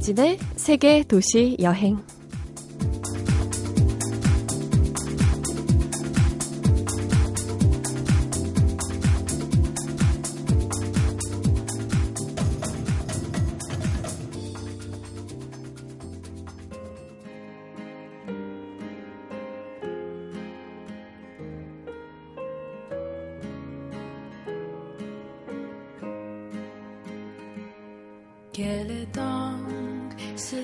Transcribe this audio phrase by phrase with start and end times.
[0.00, 2.02] 이진의 세계 도시 여행.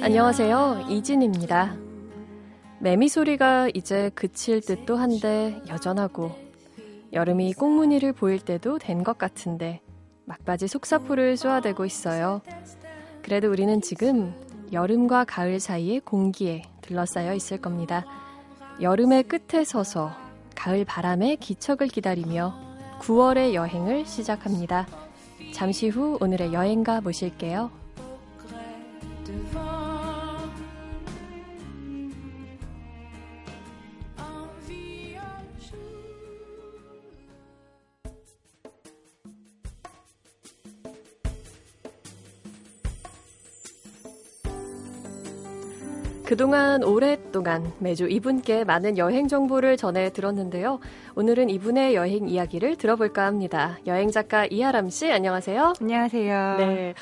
[0.03, 0.87] 안녕하세요.
[0.89, 1.77] 이진입니다.
[2.81, 6.31] 매미 소리가 이제 그칠 듯도 한데 여전하고
[7.13, 9.83] 여름이 꽁무니를 보일 때도 된 것 같은데
[10.25, 12.41] 막바지 속사포를 쏘아대고 있어요.
[13.23, 14.35] 그래도 우리는 지금
[14.73, 18.07] 여름과 가을 사이의 공기에 둘러싸여 있을 겁니다.
[18.81, 20.11] 여름의 끝에 서서
[20.55, 22.55] 가을 바람의 기척을 기다리며
[23.01, 24.87] 9월의 여행을 시작합니다.
[25.53, 27.86] 잠시 후 오늘의 여행가 모실게요.
[46.27, 50.81] 그동안 오랫동안 매주 이분께 많은 여행 정보를 전해 들었는데요.
[51.15, 53.79] 오늘은 이분의 여행 이야기를 들어볼까 합니다.
[53.87, 55.75] 여행 작가 이하람 씨, 안녕하세요.
[55.81, 56.57] 안녕하세요.
[56.59, 56.95] 네.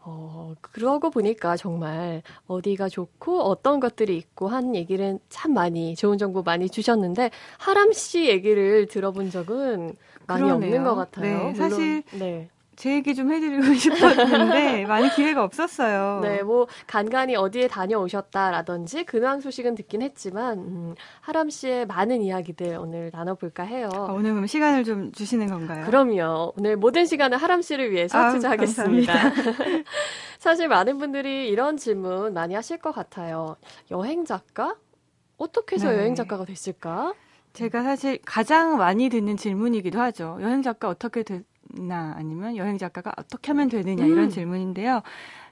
[0.00, 6.42] 어, 그러고 보니까 정말 어디가 좋고 어떤 것들이 있고 한 얘기를 참 많이 좋은 정보
[6.42, 10.54] 많이 주셨는데 하람 씨 얘기를 들어본 적은 많이 그러네요.
[10.54, 11.38] 없는 것 같아요.
[11.48, 12.50] 네, 사실 네.
[12.76, 16.20] 제 얘기 좀 해드리고 싶었는데 많이 기회가 없었어요.
[16.20, 23.10] 네, 뭐 간간히 어디에 다녀오셨다라든지 근황 소식은 듣긴 했지만 음, 하람 씨의 많은 이야기들 오늘
[23.12, 23.88] 나눠볼까 해요.
[23.92, 25.86] 아, 오늘 그럼 시간을 좀 주시는 건가요?
[25.86, 26.52] 그럼요.
[26.58, 29.12] 오늘 모든 시간을 하람 씨를 위해서 아, 투자하겠습니다.
[30.38, 33.56] 사실 많은 분들이 이런 질문 많이 하실 것 같아요.
[33.90, 34.76] 여행 작가?
[35.38, 35.98] 어떻게 해서 네.
[35.98, 37.14] 여행 작가가 됐을까?
[37.54, 40.38] 제가 사실 가장 많이 듣는 질문이기도 하죠.
[40.42, 41.42] 여행 작가 어떻게 되,
[41.78, 44.10] 나 아니면 여행 작가가 어떻게 하면 되느냐 음.
[44.10, 45.02] 이런 질문인데요.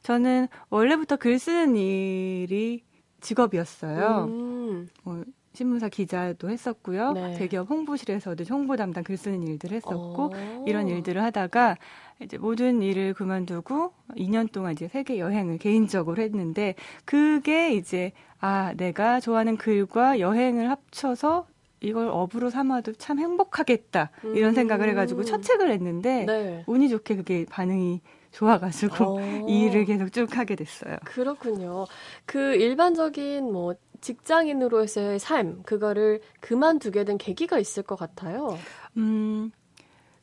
[0.03, 2.83] 저는 원래부터 글 쓰는 일이
[3.21, 4.25] 직업이었어요.
[4.29, 4.89] 음.
[5.03, 5.25] 뭐
[5.55, 7.13] 신문사 기자도 했었고요.
[7.13, 7.35] 네.
[7.39, 10.65] 대기업 홍보실에서도 홍보 담당 글 쓰는 일들 했었고 오.
[10.67, 11.77] 이런 일들을 하다가
[12.21, 16.75] 이제 모든 일을 그만두고 2년 동안 이제 세계 여행을 개인적으로 했는데
[17.05, 21.47] 그게 이제 아 내가 좋아하는 글과 여행을 합쳐서
[21.85, 24.55] 이걸 업으로 삼아도 참 행복하겠다 이런 음.
[24.55, 26.65] 생각을 해가지고 첫 책을 냈는데 네.
[26.67, 28.01] 운이 좋게 그게 반응이
[28.33, 29.19] 좋아가지고 오.
[29.21, 29.21] 어.
[29.49, 30.97] 이 일을 계속 쭉 하게 됐어요.
[31.05, 31.87] 그렇군요.
[32.27, 38.57] 그 일반적인 뭐 직장인으로서의 삶 그거를 그만두게 된 계기가 있을 것 같아요.
[38.97, 39.51] 음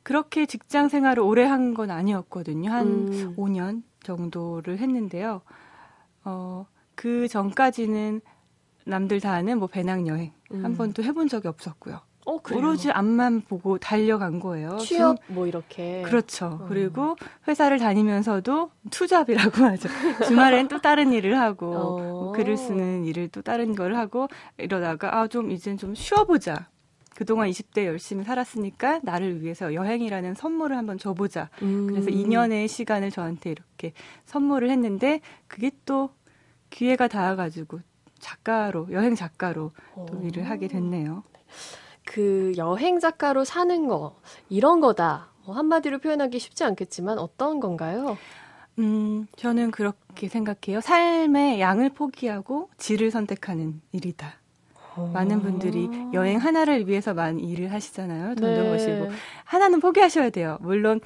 [0.04, 2.70] 그렇게 직장 생활을 오래 한 건 아니었거든요.
[2.72, 3.36] 한 음.
[3.38, 5.42] 5년 정도를 했는데요.
[6.26, 8.22] 어, 그 전까지는
[8.86, 10.64] 남들 다 아는 뭐 배낭여행 음.
[10.66, 12.00] 한 번도 해본 적이 없었고요.
[12.28, 14.78] 어, 오로지 앞만 보고 달려간 거예요.
[14.78, 16.04] 취업 뭐 이렇게.
[16.04, 16.60] 그렇죠.
[16.62, 16.68] 음.
[16.70, 17.16] 그리고
[17.48, 19.90] 회사를 다니면서도 투잡이라고 하죠.
[20.28, 21.98] 주말엔 또 다른 일을 하고 어.
[22.00, 24.28] 뭐 글을 쓰는 일을 또 다른 걸 하고
[24.60, 26.68] 이러다가 아 좀 이젠 좀 쉬어보자.
[27.16, 31.50] 그동안 20대 열심히 살았으니까 나를 위해서 여행이라는 선물을 한번 줘보자.
[31.62, 31.88] 음.
[31.88, 33.94] 그래서 2년의 시간을 저한테 이렇게
[34.26, 36.10] 선물을 했는데 그게 또
[36.70, 37.80] 기회가 닿아가지고
[38.22, 40.22] 작가로 여행 작가로 또 오.
[40.24, 41.24] 일을 하게 됐네요.
[42.06, 44.16] 그 여행 작가로 사는 거
[44.50, 45.30] 이런 거다.
[45.46, 48.18] 뭐 한마디로 표현하기 쉽지 않겠지만 어떤 건가요?
[48.80, 50.82] 음, 저는 그렇게 생각해요.
[50.82, 54.34] 삶의 양을 포기하고 질을 선택하는 일이다.
[54.98, 55.08] 오.
[55.08, 58.36] 많은 분들이 여행 하나를 위해서 많이 일을 하시잖아요.
[58.36, 58.70] 돈도 네.
[58.72, 59.10] 버시고.
[59.46, 60.58] 하나는 포기하셔야 돼요.
[60.62, 61.00] 물론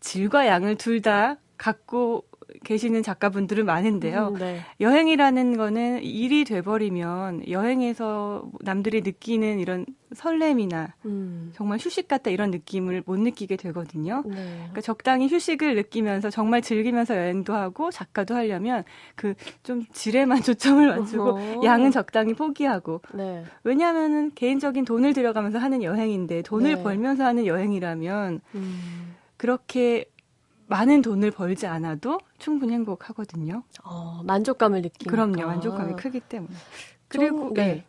[0.00, 2.24] 질과 양을 둘 다 갖고
[2.62, 4.28] 계시는 작가분들은 많은데요.
[4.28, 4.60] 음, 네.
[4.80, 11.52] 여행이라는 거는 일이 돼버리면 여행에서 남들이 느끼는 이런 설렘이나 음.
[11.54, 14.22] 정말 휴식 같다 이런 느낌을 못 느끼게 되거든요.
[14.26, 14.34] 네.
[14.34, 18.84] 그러니까 적당히 휴식을 느끼면서 정말 즐기면서 여행도 하고 작가도 하려면
[19.16, 21.64] 그 좀 질에만 초점을 맞추고 어허.
[21.64, 23.44] 양은 적당히 포기하고 네.
[23.64, 26.82] 왜냐하면은 개인적인 돈을 들여가면서 하는 여행인데 돈을 네.
[26.82, 29.14] 벌면서 하는 여행이라면 음.
[29.36, 30.04] 그렇게
[30.72, 33.62] 많은 돈을 벌지 않아도 충분히 행복하거든요.
[33.84, 35.46] 어, 만족감을 느끼니 그럼요.
[35.46, 36.54] 만족감이 크기 때문에.
[37.08, 37.84] 그리고 좀, 네.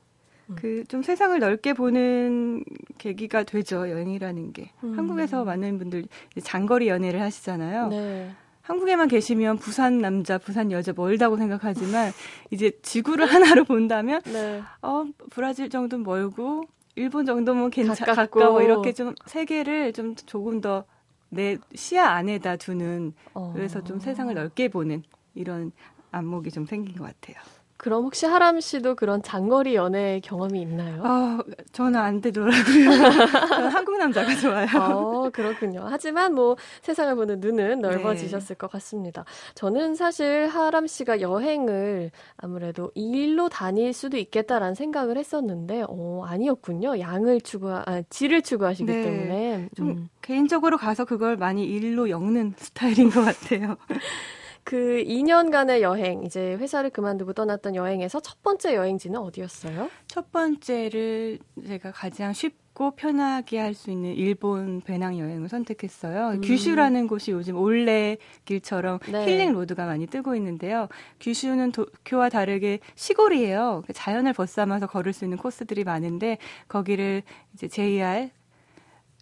[0.49, 0.55] 음.
[0.55, 2.63] 그좀 세상을 넓게 보는
[2.97, 4.97] 계기가 되죠 여행이라는 게 음.
[4.97, 6.05] 한국에서 많은 분들
[6.43, 7.87] 장거리 연애를 하시잖아요.
[7.87, 8.31] 네.
[8.61, 12.11] 한국에만 계시면 부산 남자, 부산 여자 멀다고 생각하지만
[12.49, 14.61] 이제 지구를 하나로 본다면 네.
[14.81, 16.65] 어 브라질 정도는 멀고
[16.95, 20.85] 일본 정도면 괜찮 가까워 이렇게 좀 세계를 좀 조금 더
[21.33, 23.51] 내 시야 안에다 두는 어.
[23.53, 25.03] 그래서 좀 세상을 넓게 보는
[25.35, 25.71] 이런
[26.11, 27.43] 안목이 좀 생긴 것 같아요.
[27.77, 31.01] 그럼 혹시 하람 씨도 그런 장거리 연애 경험이 있나요?
[31.03, 31.39] 아,
[31.71, 32.53] 저는 안 되더라고요.
[33.49, 34.67] 저는 한국 남자가 좋아요.
[34.77, 35.85] 어, 그렇군요.
[35.89, 38.53] 하지만 뭐 세상을 보는 눈은 넓어지셨을 네.
[38.55, 39.25] 것 같습니다.
[39.55, 46.99] 저는 사실 하람 씨가 여행을 아무래도 일로 다닐 수도 있겠다라는 생각을 했었는데, 어, 아니었군요.
[46.99, 49.01] 양을 추구, 아, 질을 추구하시기 네.
[49.01, 49.69] 때문에.
[49.75, 50.09] 좀 음.
[50.21, 53.75] 개인적으로 가서 그걸 많이 일로 엮는 스타일인 것 같아요.
[54.63, 59.89] 그 2년간의 여행, 이제 회사를 그만두고 떠났던 여행에서 첫 번째 여행지는 어디였어요?
[60.07, 66.35] 첫 번째를 제가 가장 쉽고 편하게 할 수 있는 일본 배낭 여행을 선택했어요.
[66.35, 66.41] 음.
[66.41, 69.25] 규슈라는 곳이 요즘 올레길처럼 네.
[69.25, 70.87] 힐링 로드가 많이 뜨고 있는데요.
[71.19, 73.83] 규슈는 도쿄와 다르게 시골이에요.
[73.93, 76.37] 자연을 벗삼아서 걸을 수 있는 코스들이 많은데
[76.67, 77.23] 거기를
[77.53, 78.29] 이제 JR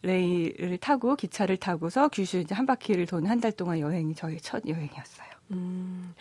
[0.03, 4.63] 레일을 타고 기차를 타고서 규슈 이제 한 바퀴를 도는 한 달 동안 여행이 저희 첫
[4.67, 5.27] 여행이었어요.
[5.51, 6.13] 음,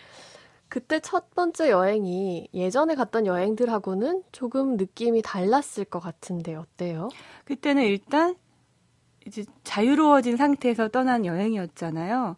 [0.69, 7.09] 그때 첫 번째 여행이 예전에 갔던 여행들하고는 조금 느낌이 달랐을 것 같은데 어때요?
[7.45, 8.35] 그때는 일단
[9.27, 12.35] 이제 자유로워진 상태에서 떠난 여행이었잖아요.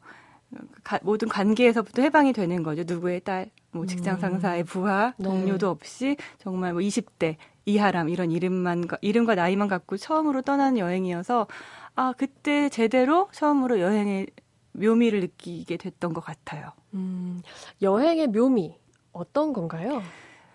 [0.83, 2.83] 가, 모든 관계에서부터 해방이 되는 거죠.
[2.85, 4.19] 누구의 딸, 뭐 직장 음.
[4.19, 5.23] 상사의 부하, 네.
[5.23, 5.71] 동료도 네.
[5.71, 11.47] 없이 정말 뭐 20대 이하람 이런 이름만 이름과 나이만 갖고 처음으로 떠난 여행이어서
[11.95, 14.27] 아 그때 제대로 처음으로 여행의
[14.73, 16.71] 묘미를 느끼게 됐던 것 같아요.
[16.93, 17.41] 음,
[17.81, 18.75] 여행의 묘미
[19.11, 20.01] 어떤 건가요?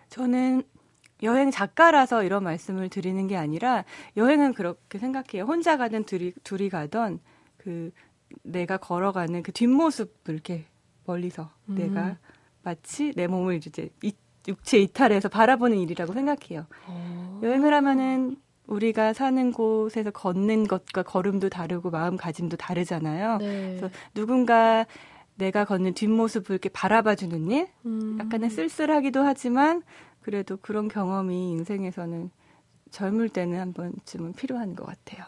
[0.08, 0.62] 저는
[1.22, 3.84] 여행 작가라서 이런 말씀을 드리는 게 아니라
[4.16, 5.44] 여행은 그렇게 생각해요.
[5.44, 7.20] 혼자 가든 둘이, 둘이 가던
[7.56, 7.90] 그
[8.42, 10.66] 내가 걸어가는 그 뒷모습을 이렇게
[11.04, 11.74] 멀리서 음.
[11.76, 12.18] 내가
[12.62, 14.12] 마치 내 몸을 이제 이,
[14.48, 16.66] 육체 이탈해서 바라보는 일이라고 생각해요.
[16.88, 16.90] 오.
[16.90, 17.40] 어.
[17.42, 18.36] 여행을 하면은
[18.66, 23.38] 우리가 사는 곳에서 걷는 것과 걸음도 다르고 마음가짐도 다르잖아요.
[23.38, 23.76] 네.
[23.78, 24.84] 그래서 누군가
[25.36, 28.18] 내가 걷는 뒷모습을 이렇게 바라봐주는 일, 음.
[28.20, 29.82] 약간은 쓸쓸하기도 하지만
[30.20, 32.30] 그래도 그런 경험이 인생에서는
[32.90, 35.24] 젊을 때는 한 번쯤은 필요한 것 같아요.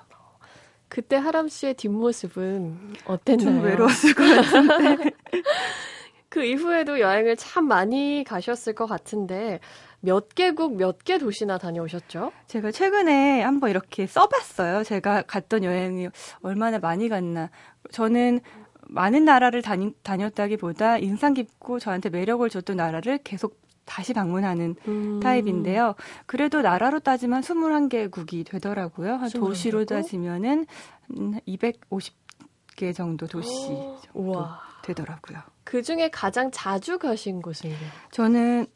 [0.89, 3.47] 그때 하람 씨의 뒷모습은 어땠나요?
[3.47, 5.11] 좀 외로웠을 것 같은데.
[6.31, 9.59] 그 이후에도 여행을 참 많이 가셨을 것 같은데
[10.01, 12.33] 몇 개국 몇 개 도시나 다녀오셨죠?
[12.47, 14.85] 제가 최근에 한번 이렇게 써봤어요.
[14.85, 16.09] 제가 갔던 여행이
[16.43, 17.51] 얼마나 많이 갔나.
[17.91, 18.41] 저는
[18.89, 25.21] 많은 나라를 다니, 다녔다기보다 인상 깊고 저한테 매력을 줬던 나라를 계속 다시 방문하는 음.
[25.21, 25.97] 타입인데요.
[26.27, 29.15] 그래도 나라로 따지면 21개국이 되더라고요.
[29.15, 30.67] 한 도시로 따지면은
[31.11, 33.69] 250개 정도 도시
[34.13, 34.47] 정도
[34.95, 35.39] 되더라고요.
[35.65, 37.75] 그 중에 가장 자주 가신 곳은요?
[38.11, 38.67] 저는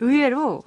[0.00, 0.62] 의외로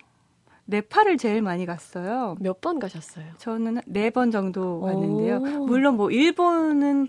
[0.66, 2.36] 네팔을 제일 많이 갔어요.
[2.39, 3.25] 몇 번 가셨어요?
[3.38, 5.39] 저는 네 번 정도 갔는데요.
[5.66, 7.07] 물론 뭐 일본은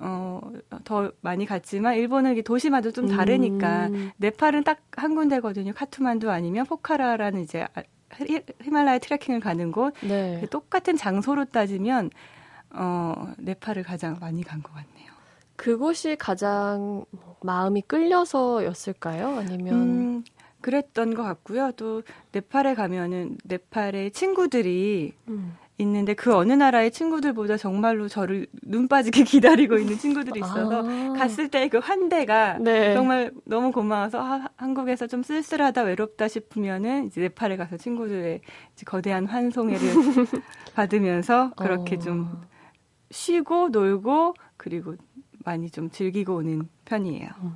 [0.00, 0.40] 어,
[0.84, 4.10] 더 많이 갔지만 일본은 도시마다 좀 다르니까 음.
[4.16, 5.72] 네팔은 딱 한 군데거든요.
[5.74, 7.82] 카투만두 아니면 포카라라는 이제 아,
[8.62, 9.92] 히말라야 트레킹을 가는 곳.
[10.02, 10.38] 네.
[10.40, 12.10] 그 똑같은 장소로 따지면
[12.70, 14.93] 어, 네팔을 가장 많이 간 것 같네요.
[15.56, 17.04] 그곳이 가장
[17.42, 19.38] 마음이 끌려서였을까요?
[19.38, 20.24] 아니면 음,
[20.60, 21.72] 그랬던 것 같고요.
[21.76, 22.02] 또
[22.32, 25.56] 네팔에 가면은 네팔의 친구들이 음.
[25.78, 29.24] 있는데 그 어느 나라의 친구들보다 정말로 저를 눈 빠지게
[29.66, 31.12] 기다리고 있는 친구들이 있어서 아.
[31.16, 32.94] 갔을 때 그 환대가 네.
[32.94, 38.40] 정말 너무 고마워서 아, 한국에서 좀 쓸쓸하다 외롭다 싶으면은 이제 네팔에 가서 친구들의
[38.86, 39.80] 거대한 환송회를
[40.74, 41.98] 받으면서 그렇게 어.
[41.98, 42.40] 좀
[43.10, 44.94] 쉬고 놀고 그리고
[45.44, 47.28] 많이 좀 즐기고 오는 편이에요.
[47.42, 47.54] 음.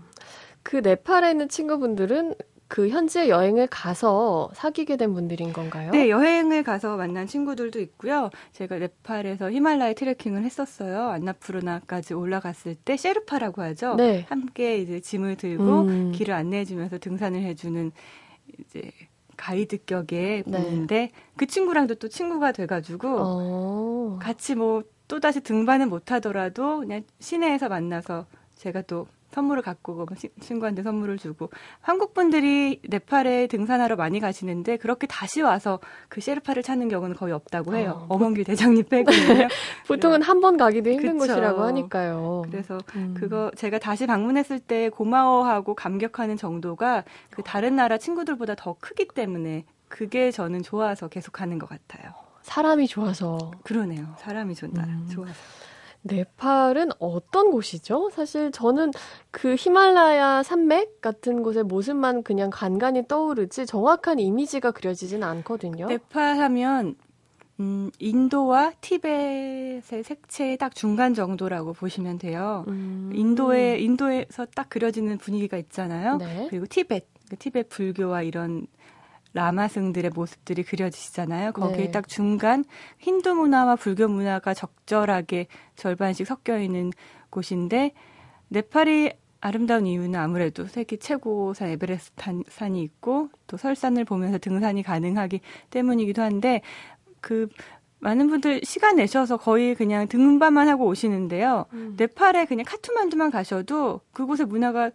[0.63, 2.35] 그 네팔에 있는 친구분들은
[2.69, 5.91] 그 현지에 여행을 가서 사귀게 된 분들인 건가요?
[5.91, 8.29] 네, 여행을 가서 만난 친구들도 있고요.
[8.53, 11.09] 제가 네팔에서 히말라야 트레킹을 했었어요.
[11.09, 13.95] 안나푸르나까지 올라갔을 때 셰르파라고 하죠.
[13.95, 14.27] 네.
[14.29, 16.13] 함께 이제 짐을 들고 음.
[16.13, 17.91] 길을 안내해주면서 등산을 해주는
[18.61, 18.91] 이제
[19.39, 20.63] 가이드 격의 네.
[20.63, 21.13] 분인데 네.
[21.37, 24.19] 그 친구랑도 또 친구가 돼가지고 어.
[24.21, 30.07] 같이 뭐 또 다시 등반은 못하더라도 그냥 시내에서 만나서 제가 또 선물을 갖고 뭐
[30.41, 31.51] 친구한테 선물을 주고
[31.81, 37.77] 한국 분들이 네팔에 등산하러 많이 가시는데 그렇게 다시 와서 그 셰르파를 찾는 경우는 거의 없다고
[37.77, 38.07] 해요.
[38.09, 39.49] 어, 어먼길 대장님 빼고는요.
[39.87, 41.35] 보통은 한 번 가기도 힘든 그쵸.
[41.35, 42.45] 곳이라고 하니까요.
[42.51, 43.15] 그래서 음.
[43.19, 49.65] 그거 제가 다시 방문했을 때 고마워하고 감격하는 정도가 그 다른 나라 친구들보다 더 크기 때문에
[49.89, 52.13] 그게 저는 좋아서 계속 하는 것 같아요.
[52.49, 54.07] 사람이 좋아서 그러네요.
[54.19, 54.83] 사람이 좋다.
[54.83, 55.09] 음.
[55.13, 55.35] 좋아서.
[56.03, 58.09] 네팔은 어떤 곳이죠?
[58.11, 58.93] 사실 저는
[59.31, 65.89] 그 히말라야 산맥 같은 곳의 모습만 그냥 간간히 떠오르지 정확한 이미지가 그려지진 않거든요.
[65.89, 66.95] 네팔 하면
[67.61, 72.65] 음, 인도와 티벳의 색채의 딱 중간 정도라고 보시면 돼요.
[72.69, 73.11] 음.
[73.13, 76.17] 인도에 인도에서 딱 그려지는 분위기가 있잖아요.
[76.17, 76.47] 네.
[76.49, 78.67] 그리고 티벳 그 티베트 불교와 이런
[79.35, 81.53] 라마승들의 모습들이 그려지시잖아요.
[81.53, 81.91] 거기에 네.
[81.91, 82.65] 딱 중간
[82.99, 86.93] 힌두 문화와 불교 문화가 적절하게 절반씩 섞여 있는
[87.31, 87.93] 곳인데
[88.49, 96.23] 네팔이 아름다운 이유는 아무래도 세계 최고산 에베레스트 산이 있고 또 설산을 보면서 등산이 가능하기 때문이기도
[96.23, 96.63] 한데
[97.21, 97.49] 그
[98.01, 101.67] 많은 분들 시간 내셔서 거의 그냥 등반만 하고 오시는데요.
[101.73, 101.95] 음.
[101.97, 104.91] 네팔에 그냥 카트만두만 가셔도 그곳의 문화가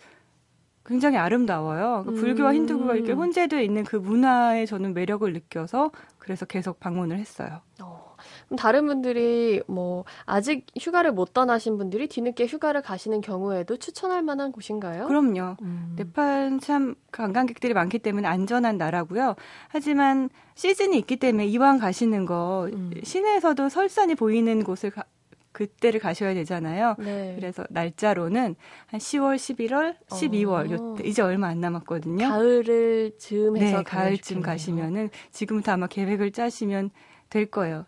[0.86, 2.04] 굉장히 아름다워요.
[2.06, 2.16] 그 음.
[2.16, 7.62] 불교와 힌두교가 이렇게 혼재되어 있는 그 문화에 저는 매력을 느껴서 그래서 계속 방문을 했어요.
[7.82, 8.16] 어.
[8.48, 14.52] 그럼 다른 분들이 뭐 아직 휴가를 못 떠나신 분들이 뒤늦게 휴가를 가시는 경우에도 추천할 만한
[14.52, 15.08] 곳인가요?
[15.08, 15.58] 그럼요.
[15.62, 15.94] 음.
[15.98, 19.36] 네팔 참 관광객들이 많기 때문에 안전한 나라고요.
[19.70, 22.92] 하지만 시즌이 있기 때문에 이왕 가시는 거 음.
[23.04, 25.04] 시내에서도 설산이 보이는 곳을 가,
[25.53, 26.95] 그때를 가셔야 되잖아요.
[27.00, 27.33] 네.
[27.38, 28.55] 그래서 날짜로는
[28.88, 30.74] 한 10월, 11월, 12월 어.
[30.74, 32.27] 요때 이제 얼마 안 남았거든요.
[32.27, 36.89] 가을을 즈음 해서 네, 가을쯤 가시면은 지금부터 아마 계획을 짜시면
[37.29, 37.86] 될 거예요.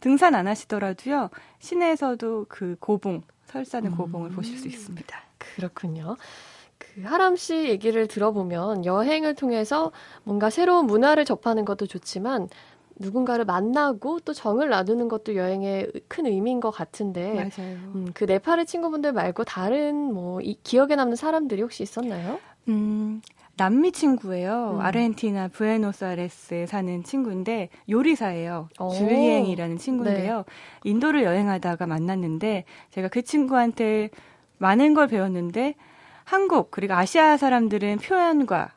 [0.00, 1.30] 등산 안 하시더라도요.
[1.58, 3.96] 시내에서도 그 고봉, 설산의 음.
[3.96, 5.22] 고봉을 보실 수 있습니다.
[5.38, 6.16] 그렇군요.
[6.78, 9.92] 그 하람 씨 얘기를 들어보면 여행을 통해서
[10.24, 12.48] 뭔가 새로운 문화를 접하는 것도 좋지만
[13.02, 17.76] 누군가를 만나고 또 정을 나누는 것도 여행의 큰 의미인 것 같은데 맞아요.
[17.94, 22.40] 음, 그 네팔의 친구분들 말고 다른 뭐 이, 기억에 남는 사람들이 혹시 있었나요?
[22.68, 23.20] 음,
[23.56, 24.76] 남미 친구예요.
[24.76, 24.80] 음.
[24.80, 28.68] 아르헨티나 부에노스아이레스에 사는 친구인데 요리사예요.
[28.80, 28.90] 오.
[28.90, 30.36] 줄리앵이라는 친구인데요.
[30.38, 30.44] 네.
[30.84, 34.08] 인도를 여행하다가 만났는데 제가 그 친구한테
[34.58, 35.74] 많은 걸 배웠는데
[36.24, 38.70] 한국 그리고 아시아 사람들은 표현과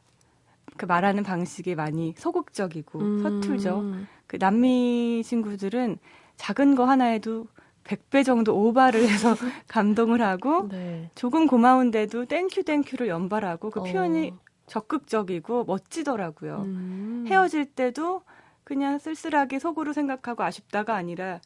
[0.77, 3.23] 그 말하는 방식이 많이 소극적이고 음.
[3.23, 3.83] 서툴죠.
[4.27, 5.97] 그 남미 친구들은
[6.37, 7.47] 작은 거 하나에도
[7.83, 9.35] 100배 정도 오바를 해서
[9.67, 11.09] 감동을 하고 네.
[11.15, 14.39] 조금 고마운데도 thank you thank you를 연발하고 그 표현이 어.
[14.67, 16.63] 적극적이고 멋지더라고요.
[16.65, 17.25] 음.
[17.27, 18.23] 헤어질 때도
[18.63, 21.39] 그냥 쓸쓸하게 속으로 생각하고 아쉽다가 아니라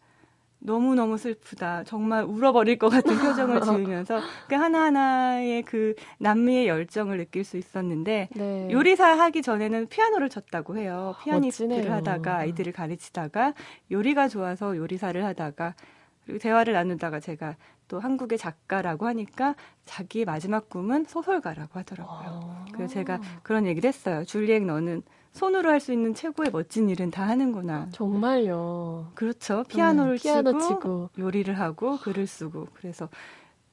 [0.60, 1.84] 너무너무 슬프다.
[1.86, 8.68] 정말 울어버릴 것 같은 표정을 지으면서 그 하나하나의 그 남미의 열정을 느낄 수 있었는데 네.
[8.72, 11.16] 요리사 하기 전에는 피아노를 쳤다고 해요.
[11.24, 11.94] 피아니스트를 멋지네요.
[11.94, 13.54] 하다가 아이들을 가르치다가
[13.92, 15.76] 요리가 좋아서 요리사를 하다가
[16.26, 17.56] 그리고 대화를 나누다가 제가
[17.88, 22.40] 또 한국의 작가라고 하니까 자기의 마지막 꿈은 소설가라고 하더라고요.
[22.44, 22.66] 아.
[22.72, 24.24] 그래서 제가 그런 얘기를 했어요.
[24.26, 25.02] 줄리앵 너는
[25.34, 27.88] 손으로 할 수 있는 최고의 멋진 일은 다 하는구나.
[27.92, 29.12] 정말요.
[29.16, 29.64] 그렇죠.
[29.70, 33.10] 피아노를 음, 피아노 치고, 치고 요리를 하고 글을 쓰고 그래서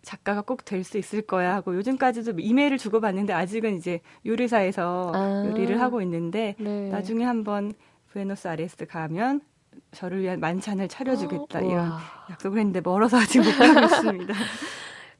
[0.02, 5.80] 작가가 꼭 될 수 있을 거야 하고 요즘까지도 이메일을 주고받는데 아직은 이제 요리사에서 아, 요리를
[5.80, 6.88] 하고 있는데 네.
[6.90, 7.72] 나중에 한번
[8.12, 9.40] 부에노스 아레스 가면
[9.90, 11.98] 저를 위한 만찬을 차려주겠다 어, 이런 와.
[12.30, 14.34] 약속을 했는데 멀어서 아직 못 가고 있습니다.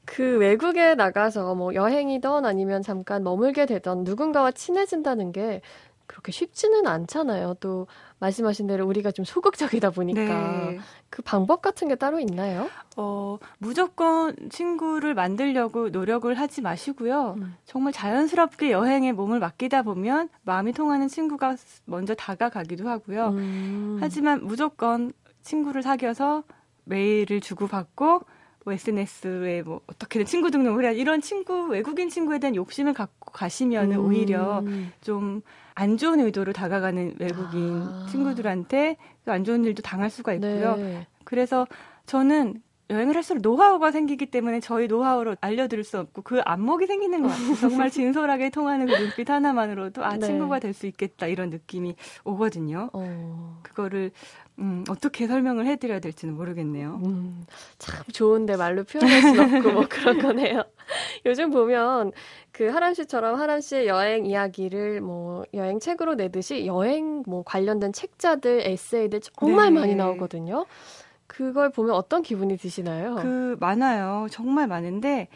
[0.05, 5.61] 그 외국에 나가서 뭐 여행이던 아니면 잠깐 머물게 되던 누군가와 친해진다는 게
[6.07, 7.55] 그렇게 쉽지는 않잖아요.
[7.59, 7.85] 또
[8.19, 10.79] 말씀하신 대로 우리가 좀 소극적이다 보니까 네.
[11.09, 12.69] 그 방법 같은 게 따로 있나요?
[12.95, 17.35] 어, 무조건 친구를 만들려고 노력을 하지 마시고요.
[17.37, 17.55] 음.
[17.65, 23.27] 정말 자연스럽게 여행에 몸을 맡기다 보면 마음이 통하는 친구가 먼저 다가가기도 하고요.
[23.29, 23.97] 음.
[23.99, 25.11] 하지만 무조건
[25.43, 26.43] 친구를 사귀어서
[26.85, 28.21] 메일을 주고받고
[28.63, 33.97] 뭐 SNS에 뭐 어떻게든 친구 등록을 해야 이런 친구 외국인 친구에 대한 욕심을 갖고 가시면은
[33.97, 34.05] 음.
[34.05, 34.63] 오히려
[35.01, 35.41] 좀
[35.79, 38.07] 안 좋은 의도로 다가가는 외국인 아.
[38.09, 40.75] 친구들한테 안 좋은 일도 당할 수가 있고요.
[40.75, 41.05] 네.
[41.23, 41.67] 그래서
[42.07, 47.27] 저는 여행을 할수록 노하우가 생기기 때문에 저희 노하우로 알려드릴 수 없고 그 안목이 생기는 것
[47.27, 47.55] 같아요.
[47.57, 50.25] 정말 진솔하게 통하는 그 눈빛 하나만으로도 아 네.
[50.25, 52.89] 친구가 될 수 있겠다 이런 느낌이 오거든요.
[52.93, 53.59] 어.
[53.61, 54.09] 그거를
[54.57, 56.99] 음, 어떻게 설명을 해드려야 될지는 모르겠네요.
[57.05, 57.45] 음,
[57.77, 60.63] 참 좋은데 말로 표현할 수 없고 뭐 그런 거네요.
[61.25, 62.11] 요즘 보면
[62.51, 68.61] 그 하람 씨처럼 하람 씨의 여행 이야기를 뭐 여행 책으로 내듯이 여행 뭐 관련된 책자들,
[68.65, 69.79] 에세이들 정말 네.
[69.79, 70.65] 많이 나오거든요.
[71.27, 73.15] 그걸 보면 어떤 기분이 드시나요?
[73.15, 74.27] 그 많아요.
[74.31, 75.27] 정말 많은데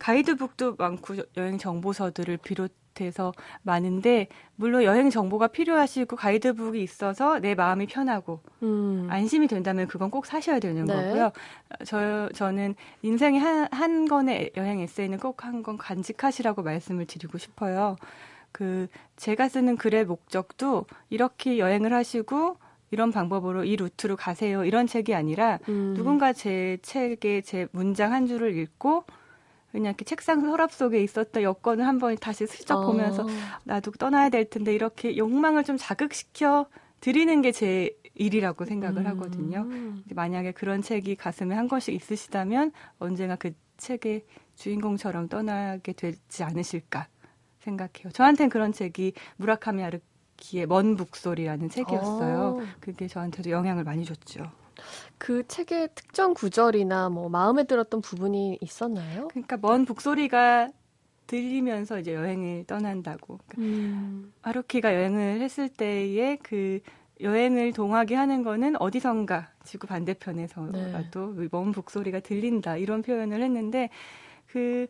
[0.00, 4.26] 가이드북도 많고 여행 정보서들을 비롯 해서 많은데
[4.56, 9.06] 물론 여행 정보가 필요하시고 가이드북이 있어서 내 마음이 편하고 음.
[9.08, 10.94] 안심이 된다면 그건 꼭 사셔야 되는 네.
[10.94, 11.30] 거고요.
[11.86, 17.96] 저 저는 인생의 한, 한 권의 여행 에세이는 꼭한권 간직하시라고 말씀을 드리고 싶어요.
[18.52, 22.56] 그 제가 쓰는 글의 목적도 이렇게 여행을 하시고
[22.90, 24.64] 이런 방법으로 이 루트로 가세요.
[24.64, 25.94] 이런 책이 아니라 음.
[25.96, 29.04] 누군가 제 책의 제 문장 한 줄을 읽고
[29.72, 32.86] 그냥 이렇게 책상 서랍 속에 있었던 여권을 한번 다시 슬쩍 어.
[32.86, 33.26] 보면서
[33.64, 36.66] 나도 떠나야 될 텐데 이렇게 욕망을 좀 자극시켜
[37.00, 39.06] 드리는 게 제 일이라고 생각을 음.
[39.08, 39.66] 하거든요.
[40.14, 44.24] 만약에 그런 책이 가슴에 한 권씩 있으시다면 언젠가 그 책의
[44.56, 47.08] 주인공처럼 떠나게 되지 않으실까
[47.60, 48.12] 생각해요.
[48.12, 52.56] 저한테는 그런 책이 무라카미 아르키의 먼 북소리라는 책이었어요.
[52.56, 52.60] 오.
[52.60, 52.66] 어.
[52.80, 54.50] 그게 저한테도 영향을 많이 줬죠.
[55.18, 59.28] 그 책의 특정 구절이나 뭐 마음에 들었던 부분이 있었나요?
[59.28, 60.70] 그러니까 먼 북소리가
[61.26, 63.38] 들리면서 이제 여행을 떠난다고.
[63.46, 64.32] 그러니까 음.
[64.42, 66.80] 아루키가 여행을 했을 때의 그
[67.20, 71.48] 여행을 동하게 하는 거는 어디선가 지구 반대편에서라도 네.
[71.52, 73.90] 먼 북소리가 들린다 이런 표현을 했는데
[74.46, 74.86] 그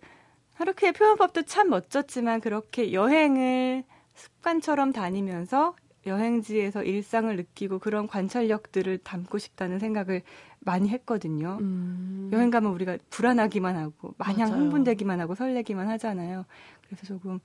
[0.55, 5.75] 하루키의 표현법도 참 멋졌지만 그렇게 여행을 습관처럼 다니면서
[6.07, 10.23] 여행지에서 일상을 느끼고 그런 관찰력들을 담고 싶다는 생각을
[10.61, 11.59] 많이 했거든요.
[11.61, 12.31] 음.
[12.33, 14.63] 여행 가면 우리가 불안하기만 하고 마냥 맞아요.
[14.63, 16.45] 흥분되기만 하고 설레기만 하잖아요.
[16.87, 17.41] 그래서 조금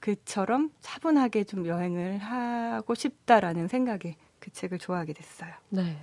[0.00, 5.52] 그처럼 차분하게 좀 여행을 하고 싶다라는 생각에 그 책을 좋아하게 됐어요.
[5.70, 5.96] 네.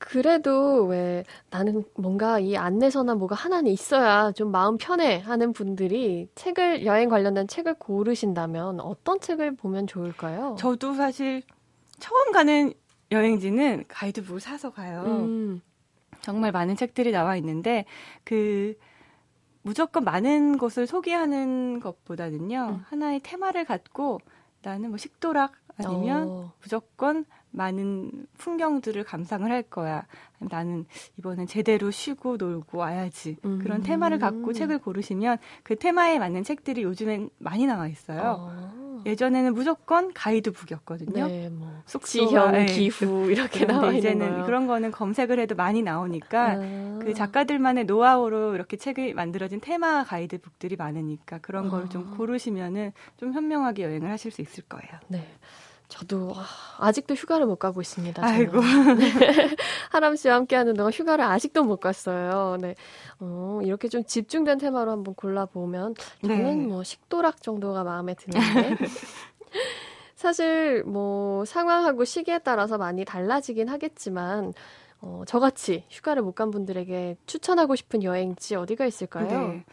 [0.00, 6.86] 그래도 왜 나는 뭔가 이 안내서나 뭐가 하나는 있어야 좀 마음 편해 하는 분들이 책을
[6.86, 10.56] 여행 관련된 책을 고르신다면 어떤 책을 보면 좋을까요?
[10.58, 11.42] 저도 사실
[11.98, 12.72] 처음 가는
[13.12, 15.02] 여행지는 가이드북을 사서 가요.
[15.06, 15.60] 음.
[16.22, 17.84] 정말 많은 책들이 나와 있는데
[18.24, 18.76] 그
[19.60, 22.84] 무조건 많은 곳을 소개하는 것보다는요 음.
[22.88, 24.18] 하나의 테마를 갖고
[24.62, 26.52] 나는 뭐 식도락 아니면 어.
[26.62, 30.06] 무조건 많은 풍경들을 감상을 할 거야.
[30.38, 30.86] 나는
[31.18, 33.36] 이번엔 제대로 쉬고 놀고 와야지.
[33.44, 33.58] 음.
[33.62, 38.36] 그런 테마를 갖고 책을 고르시면 그 테마에 맞는 책들이 요즘엔 많이 나와 있어요.
[38.38, 39.02] 어.
[39.06, 41.26] 예전에는 무조건 가이드북이었거든요.
[41.26, 42.66] 네, 뭐 지형, 네.
[42.66, 44.44] 기후 이렇게 나와 이제는 거요.
[44.44, 46.98] 그런 거는 검색을 해도 많이 나오니까 아.
[47.02, 51.70] 그 작가들만의 노하우로 이렇게 책이 만들어진 테마 가이드북들이 많으니까 그런 아.
[51.70, 54.92] 걸좀 고르시면은 좀 현명하게 여행을 하실 수 있을 거예요.
[55.08, 55.26] 네.
[55.90, 56.32] 저도
[56.78, 58.22] 아직도 휴가를 못 가고 있습니다.
[58.22, 58.34] 저는.
[58.34, 58.60] 아이고.
[58.60, 59.10] 네.
[59.90, 62.56] 하람 씨와 함께하는 동안 휴가를 아직도 못 갔어요.
[62.60, 62.74] 네,
[63.18, 66.66] 어, 이렇게 좀 집중된 테마로 한번 골라보면 저는 네.
[66.66, 68.76] 뭐 식도락 정도가 마음에 드는데
[70.14, 74.52] 사실 뭐 상황하고 시기에 따라서 많이 달라지긴 하겠지만
[75.00, 79.48] 어, 저같이 휴가를 못 간 분들에게 추천하고 싶은 여행지 어디가 있을까요?
[79.48, 79.64] 네.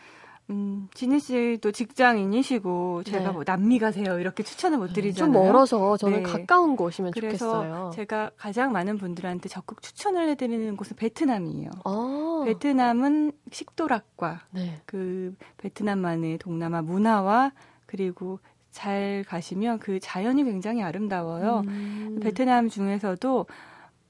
[0.49, 3.31] 음, 지니 씨도 직장인이시고 제가 네.
[3.31, 5.33] 뭐 남미 가세요 이렇게 추천을 못 드리잖아요.
[5.33, 6.23] 좀 멀어서 저는 네.
[6.23, 7.91] 가까운 곳이면 그래서 좋겠어요.
[7.93, 11.69] 제가 가장 많은 분들한테 적극 추천을 해드리는 곳은 베트남이에요.
[11.83, 12.43] 아.
[12.45, 14.81] 베트남은 식도락과 네.
[14.85, 17.51] 그 베트남만의 동남아 문화와
[17.85, 18.39] 그리고
[18.71, 21.63] 잘 가시면 그 자연이 굉장히 아름다워요.
[21.67, 22.19] 음.
[22.21, 23.47] 베트남 중에서도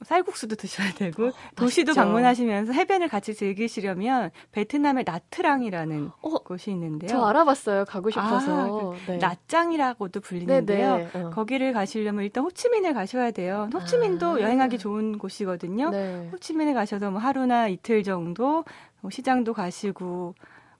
[0.04, 7.10] 쌀국수도 드셔야 되고 어, 도시도 방문하시면서 해변을 같이 즐기시려면 베트남의 나트랑이라는 어, 곳이 있는데요.
[7.10, 7.86] 저 알아봤어요.
[7.86, 8.94] 가고 싶어서.
[8.94, 9.18] 아, 그 네.
[9.18, 10.98] 나짱이라고도 불리는데요.
[10.98, 11.22] 네, 네.
[11.24, 11.30] 어.
[11.32, 13.70] 거기를 가시려면 일단 호치민에 가셔야 돼요.
[13.74, 14.42] 호치민도 아.
[14.42, 15.90] 여행하기 좋은 곳이거든요.
[15.90, 16.30] 네.
[16.32, 18.64] 호치민에 가셔서 뭐 하루나 이틀 정도
[19.02, 20.36] 뭐 시장도 가시고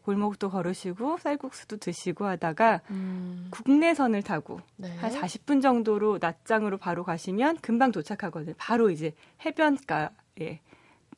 [0.08, 3.48] 골목도 걸으시고 쌀국수도 드시고 하다가 음.
[3.52, 4.96] 국내선을 타고 네.
[4.96, 8.56] 한 40분 정도로 낮장으로 바로 가시면 금방 도착하거든요.
[8.58, 9.14] 바로 이제
[9.46, 10.62] 해변가에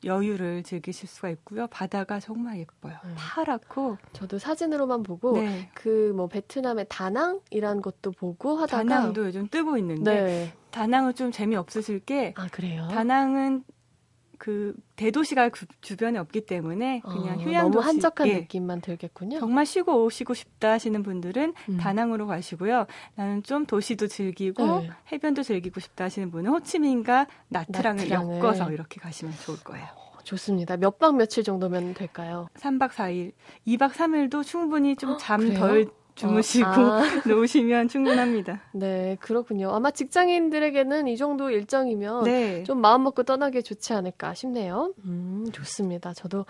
[0.03, 1.67] 여유를 즐기실 수가 있고요.
[1.67, 2.95] 바다가 정말 예뻐요.
[3.05, 3.13] 네.
[3.15, 5.69] 파랗고 저도 사진으로만 보고 네.
[5.75, 10.53] 그뭐 베트남의 다낭이라는 것도 보고 하다가 다낭도 요즘 뜨고 있는데 네.
[10.71, 12.87] 다낭은 좀 재미없으실 게 아, 그래요?
[12.89, 13.63] 다낭은
[14.39, 18.33] 그 대도시가 그 주변에 없기 때문에 그냥 어, 휴양도시 너무 한적한 예.
[18.39, 19.37] 느낌만 들겠군요.
[19.39, 21.77] 정말 쉬고 오시고 싶다 하시는 분들은 음.
[21.77, 22.87] 다낭으로 가시고요.
[23.15, 24.89] 나는 좀 도시도 즐기고 네.
[25.11, 28.37] 해변도 즐기고 싶다 하시는 분은 호치민과 나트랑을, 나트랑을.
[28.39, 29.85] 엮어서 이렇게 가시면 좋을 거예요.
[29.93, 30.77] 어, 좋습니다.
[30.77, 32.47] 몇 박 며칠 정도면 될까요?
[32.55, 33.33] 3박 4일.
[33.67, 37.01] 2박 3일도 충분히 좀 잠덜 어, 주무시고 어, 아.
[37.27, 38.61] 놓으시면 충분합니다.
[38.73, 39.71] 네, 그렇군요.
[39.73, 42.63] 아마 직장인들에게는 이 정도 일정이면 네.
[42.63, 44.93] 좀 마음 먹고 떠나기 좋지 않을까 싶네요.
[45.05, 46.13] 음, 좋습니다.
[46.13, 46.45] 저도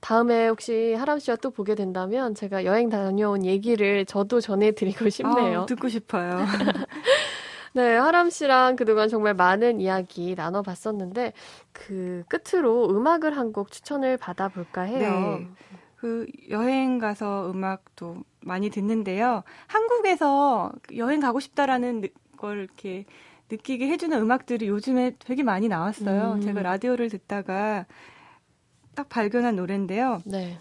[0.00, 5.62] 다음에 혹시 하람 씨와 또 보게 된다면 제가 여행 다녀온 얘기를 저도 전해드리고 싶네요.
[5.62, 6.38] 아, 듣고 싶어요.
[7.72, 11.32] 네, 하람 씨랑 그동안 정말 많은 이야기 나눠봤었는데
[11.72, 15.38] 그 끝으로 음악을 한 곡 추천을 받아볼까 해요.
[15.38, 15.48] 네.
[16.06, 19.42] 그 여행 가서 음악도 많이 듣는데요.
[19.66, 22.04] 한국에서 여행 가고 싶다라는
[22.36, 23.06] 걸 이렇게
[23.50, 26.34] 느끼게 해주는 음악들이 요즘에 되게 많이 나왔어요.
[26.34, 26.40] 음.
[26.42, 27.86] 제가 라디오를 듣다가
[28.94, 30.22] 딱 발견한 노래인데요.
[30.24, 30.58] 네.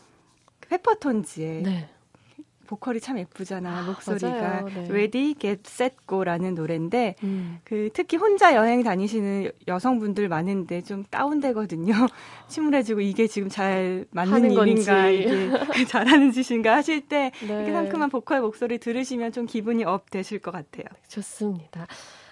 [0.62, 1.89] 페퍼톤즈의 네.
[2.65, 3.78] 보컬이 참 예쁘잖아요.
[3.78, 4.88] 아, 목소리가 네.
[4.89, 7.60] Ready, Get, Set, Go라는 노래인데 음.
[7.63, 11.93] 그 특히 혼자 여행 다니시는 여성분들 많은데 좀 다운되거든요.
[12.47, 15.49] 침울해지고 이게 지금 잘 맞는 일인가 이게
[15.88, 17.47] 잘하는 짓인가 하실 때 네.
[17.47, 20.86] 이렇게 상큼한 보컬 목소리 들으시면 좀 기분이 up 되실 것 같아요.
[21.08, 21.88] 좋습니다.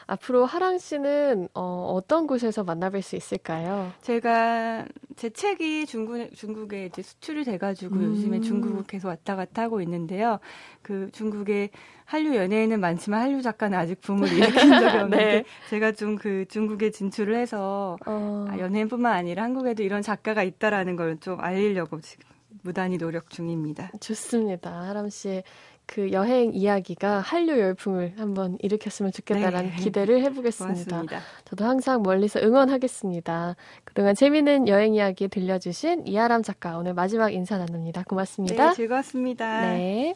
[0.08, 3.92] 앞으로 하랑 씨는 어, 떤 곳에서 만나뵐 수 있을까요?
[4.02, 4.86] 제가
[5.16, 8.04] 제 책이 중국 중국에 이제 수출이 돼가지고 음.
[8.04, 10.40] 요즘에 중국 계속 왔다 갔다 하고 있는데요.
[10.82, 11.70] 그 중국에
[12.06, 15.46] 한류 연예인은 많지만 한류 작가는 아직 붐을 일으킨 적이 없는데 네.
[15.70, 18.46] 제가 좀 그 중국에 진출을 해서 어.
[18.50, 22.26] 아, 연예인뿐만 아니라 한국에도 이런 작가가 있다라는 걸 좀 알리려고 지금
[22.64, 23.92] 무단히 노력 중입니다.
[24.00, 24.72] 좋습니다.
[24.88, 25.44] 하람 씨의
[25.86, 29.76] 그 여행 이야기가 한류 열풍을 한번 일으켰으면 좋겠다라는 네.
[29.76, 30.74] 기대를 해보겠습니다.
[30.74, 31.20] 고맙습니다.
[31.46, 33.56] 저도 항상 멀리서 응원하겠습니다.
[33.84, 38.04] 그동안 재미있는 여행 이야기 들려주신 이하람 작가 오늘 마지막 인사 나눕니다.
[38.04, 38.70] 고맙습니다.
[38.70, 39.62] 네, 즐거웠습니다.
[39.62, 40.16] 네.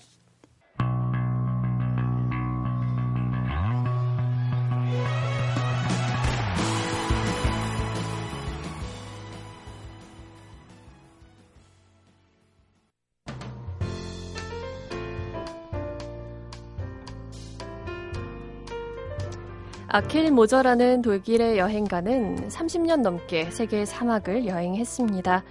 [19.89, 25.43] 아킬 모저라는 독일의 여행가는 30년 넘게 세계 사막을 여행했습니다.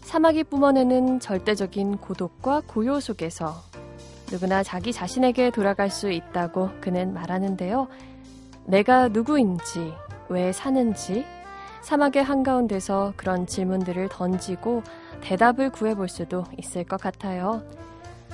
[0.00, 3.54] 사막이 뿜어내는 절대적인 고독과 고요 속에서
[4.32, 7.88] 누구나 자기 자신에게 돌아갈 수 있다고 그는 말하는데요.
[8.64, 9.92] 내가 누구인지,
[10.30, 11.26] 왜 사는지,
[11.82, 14.82] 사막의 한가운데서 그런 질문들을 던지고
[15.20, 17.62] 대답을 구해볼 수도 있을 것 같아요.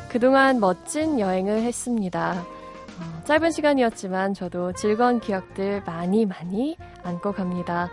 [0.08, 2.44] 그동안 멋진 여행을 했습니다.
[3.24, 7.88] 짧은 시간이었지만 저도 즐거운 기억들 많이 많이 안고 갑니다.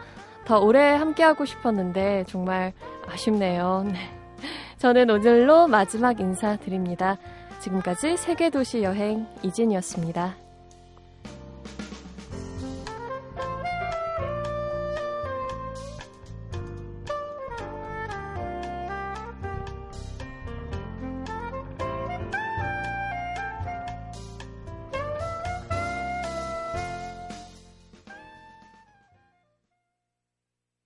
[0.45, 2.73] 더 오래 함께하고 싶었는데 정말
[3.07, 3.85] 아쉽네요.
[3.85, 3.99] 네.
[4.77, 7.17] 저는 오늘로 마지막 인사드립니다.
[7.59, 10.46] 지금까지 세계도시 여행 이진이었습니다.